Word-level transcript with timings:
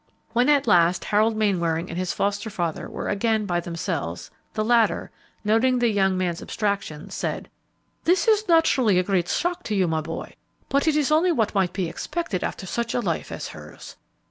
When 0.33 0.49
at 0.49 0.65
last 0.65 1.03
Harold 1.05 1.37
Mainwaring 1.37 1.87
and 1.87 1.95
his 1.99 2.11
foster 2.11 2.49
father 2.49 2.89
were 2.89 3.07
again 3.07 3.45
by 3.45 3.59
themselves, 3.59 4.31
the 4.55 4.63
latter, 4.65 5.11
noting 5.43 5.77
the 5.77 5.89
younger 5.89 6.17
man's 6.17 6.41
abstraction, 6.41 7.11
said, 7.11 7.51
"This 8.05 8.27
is 8.27 8.47
naturally 8.47 8.97
a 8.97 9.03
great 9.03 9.27
shock 9.27 9.61
to 9.65 9.75
you, 9.75 9.87
my 9.87 10.01
boy, 10.01 10.33
but 10.69 10.87
it 10.87 10.95
is 10.95 11.11
only 11.11 11.31
what 11.31 11.53
might 11.53 11.73
be 11.73 11.87
expected 11.87 12.43
after 12.43 12.65
such 12.65 12.95
a 12.95 12.99
life 12.99 13.31
as 13.31 13.49
hers. 13.49 13.95